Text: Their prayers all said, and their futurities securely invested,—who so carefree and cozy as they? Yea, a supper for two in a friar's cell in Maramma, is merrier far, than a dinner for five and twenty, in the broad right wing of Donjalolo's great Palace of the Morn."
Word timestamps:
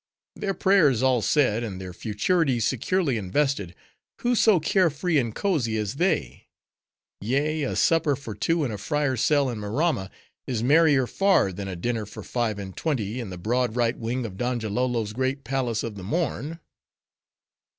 Their 0.35 0.55
prayers 0.55 1.03
all 1.03 1.21
said, 1.21 1.61
and 1.63 1.79
their 1.79 1.93
futurities 1.93 2.65
securely 2.65 3.17
invested,—who 3.17 4.33
so 4.33 4.59
carefree 4.59 5.19
and 5.19 5.35
cozy 5.35 5.77
as 5.77 5.97
they? 5.97 6.47
Yea, 7.19 7.61
a 7.61 7.75
supper 7.75 8.15
for 8.15 8.33
two 8.33 8.63
in 8.65 8.71
a 8.71 8.79
friar's 8.79 9.21
cell 9.21 9.47
in 9.47 9.59
Maramma, 9.59 10.09
is 10.47 10.63
merrier 10.63 11.05
far, 11.05 11.51
than 11.53 11.67
a 11.67 11.75
dinner 11.75 12.07
for 12.07 12.23
five 12.23 12.57
and 12.57 12.75
twenty, 12.75 13.19
in 13.19 13.29
the 13.29 13.37
broad 13.37 13.75
right 13.75 13.95
wing 13.95 14.25
of 14.25 14.37
Donjalolo's 14.37 15.13
great 15.13 15.43
Palace 15.43 15.83
of 15.83 15.93
the 15.93 16.03
Morn." 16.03 16.59